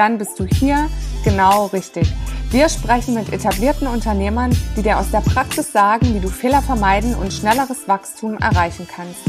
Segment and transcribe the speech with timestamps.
[0.00, 0.88] Dann bist du hier
[1.24, 2.10] genau richtig.
[2.50, 7.14] Wir sprechen mit etablierten Unternehmern, die dir aus der Praxis sagen, wie du Fehler vermeiden
[7.14, 9.20] und schnelleres Wachstum erreichen kannst.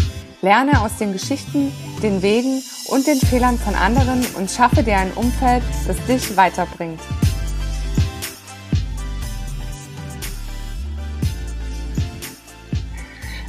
[0.42, 5.12] Lerne aus den Geschichten, den Wegen und den Fehlern von anderen und schaffe dir ein
[5.12, 7.02] Umfeld, das dich weiterbringt.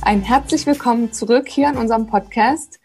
[0.00, 2.80] Ein herzlich willkommen zurück hier in unserem Podcast.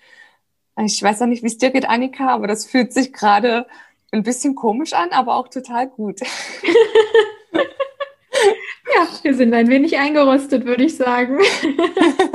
[0.85, 3.65] Ich weiß ja nicht, wie es dir geht, Annika, aber das fühlt sich gerade
[4.11, 6.21] ein bisschen komisch an, aber auch total gut.
[8.95, 11.39] ja, wir sind ein wenig eingerostet, würde ich sagen.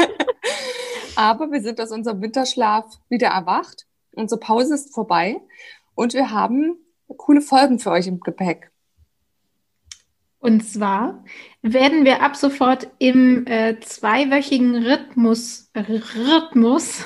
[1.16, 3.86] aber wir sind aus unserem Winterschlaf wieder erwacht.
[4.14, 5.40] Unsere Pause ist vorbei
[5.94, 6.76] und wir haben
[7.16, 8.70] coole Folgen für euch im Gepäck.
[10.38, 11.24] Und zwar
[11.62, 17.04] werden wir ab sofort im äh, zweiwöchigen Rhythmus, Rhythmus,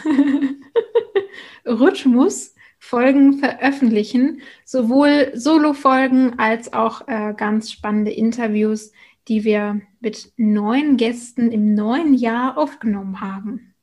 [1.66, 8.92] Rhythmus Folgen veröffentlichen, sowohl Solo-Folgen als auch äh, ganz spannende Interviews,
[9.28, 13.74] die wir mit neuen Gästen im neuen Jahr aufgenommen haben.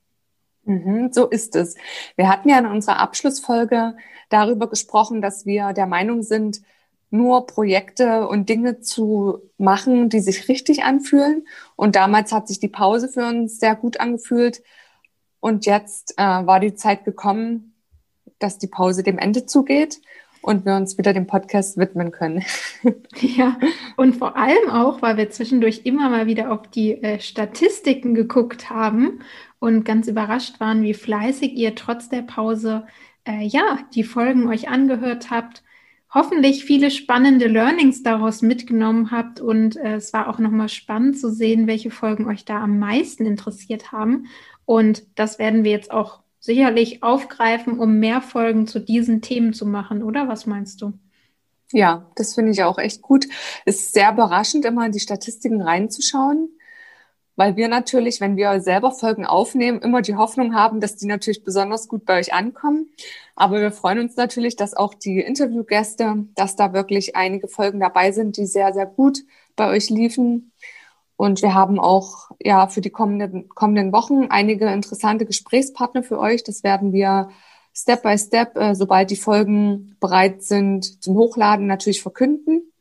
[0.66, 1.76] Mhm, so ist es.
[2.16, 3.96] Wir hatten ja in unserer Abschlussfolge
[4.30, 6.62] darüber gesprochen, dass wir der Meinung sind,
[7.10, 11.46] nur Projekte und Dinge zu machen, die sich richtig anfühlen.
[11.76, 14.64] Und damals hat sich die Pause für uns sehr gut angefühlt.
[15.40, 17.73] Und jetzt äh, war die Zeit gekommen,
[18.39, 20.02] dass die Pause dem Ende zugeht
[20.44, 22.44] und wir uns wieder dem Podcast widmen können.
[23.22, 23.58] Ja,
[23.96, 28.69] und vor allem auch, weil wir zwischendurch immer mal wieder auf die äh, Statistiken geguckt
[28.69, 29.19] haben
[29.59, 32.85] und ganz überrascht waren, wie fleißig ihr trotz der Pause
[33.25, 35.63] äh, ja die Folgen euch angehört habt.
[36.13, 41.31] Hoffentlich viele spannende Learnings daraus mitgenommen habt und äh, es war auch nochmal spannend zu
[41.31, 44.25] sehen, welche Folgen euch da am meisten interessiert haben.
[44.66, 49.66] Und das werden wir jetzt auch sicherlich aufgreifen, um mehr Folgen zu diesen Themen zu
[49.66, 50.28] machen, oder?
[50.28, 50.92] Was meinst du?
[51.72, 53.28] Ja, das finde ich auch echt gut.
[53.64, 56.50] Es ist sehr überraschend, immer in die Statistiken reinzuschauen,
[57.38, 61.46] weil wir natürlich, wenn wir selber Folgen aufnehmen, immer die Hoffnung haben, dass die natürlich
[61.46, 62.90] besonders gut bei euch ankommen.
[63.38, 68.12] Aber wir freuen uns natürlich, dass auch die Interviewgäste, dass da wirklich einige Folgen dabei
[68.12, 69.20] sind, die sehr, sehr gut
[69.56, 70.52] bei euch liefen.
[71.23, 76.44] Und wir haben auch ja für die kommenden, kommenden Wochen einige interessante Gesprächspartner für euch.
[76.44, 77.29] Das werden wir
[77.73, 82.73] Step by Step, äh, sobald die Folgen bereit sind zum Hochladen, natürlich verkünden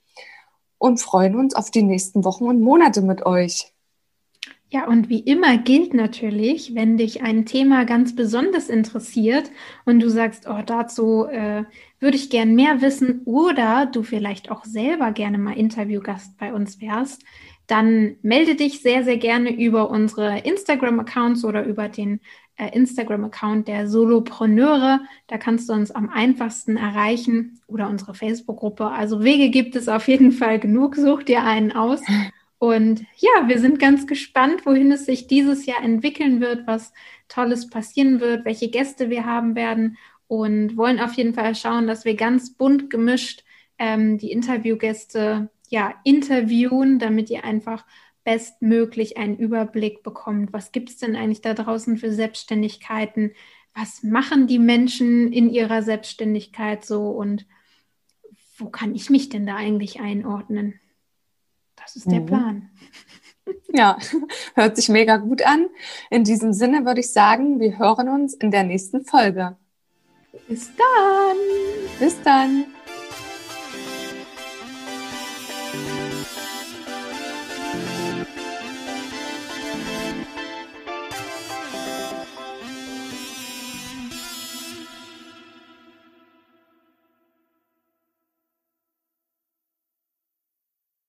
[0.77, 3.73] und freuen uns auf die nächsten Wochen und Monate mit euch.
[4.71, 9.53] Ja, und wie immer gilt natürlich, wenn dich ein Thema ganz besonders interessiert
[9.85, 11.65] und du sagst, oh, dazu äh,
[12.01, 16.81] würde ich gern mehr wissen oder du vielleicht auch selber gerne mal Interviewgast bei uns
[16.81, 17.23] wärst,
[17.73, 22.21] dann melde dich sehr, sehr gerne über unsere Instagram-Accounts oder über den
[22.57, 25.01] äh, Instagram-Account der Solopreneure.
[25.27, 28.89] Da kannst du uns am einfachsten erreichen oder unsere Facebook-Gruppe.
[28.89, 30.97] Also Wege gibt es auf jeden Fall genug.
[30.97, 32.03] Such dir einen aus.
[32.59, 36.93] Und ja, wir sind ganz gespannt, wohin es sich dieses Jahr entwickeln wird, was
[37.29, 39.97] Tolles passieren wird, welche Gäste wir haben werden
[40.29, 43.45] und wollen auf jeden Fall schauen, dass wir ganz bunt gemischt
[43.79, 47.87] ähm, die Interviewgäste ja, interviewen, damit ihr einfach
[48.25, 50.53] bestmöglich einen Überblick bekommt.
[50.53, 53.33] Was gibt es denn eigentlich da draußen für Selbstständigkeiten?
[53.75, 57.47] Was machen die Menschen in ihrer Selbstständigkeit so und
[58.59, 60.79] wo kann ich mich denn da eigentlich einordnen?
[61.75, 62.27] Das ist der mhm.
[62.27, 62.71] Plan.
[63.75, 63.99] Ja,
[64.55, 65.67] hört sich mega gut an.
[66.11, 69.57] In diesem Sinne würde ich sagen, wir hören uns in der nächsten Folge.
[70.47, 71.37] Bis dann.
[71.99, 72.67] Bis dann.
[75.73, 76.12] Bye.